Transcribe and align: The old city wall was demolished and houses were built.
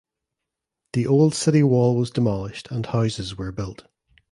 The 0.93 1.05
old 1.05 1.35
city 1.35 1.61
wall 1.61 1.95
was 1.95 2.09
demolished 2.09 2.71
and 2.71 2.87
houses 2.87 3.37
were 3.37 3.51
built. 3.51 3.85